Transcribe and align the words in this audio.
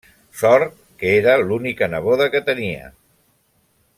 Sort 0.37 0.71
que 1.03 1.11
era 1.17 1.35
l’única 1.43 1.91
neboda 1.95 2.31
que 2.37 2.43
tenia. 2.51 2.91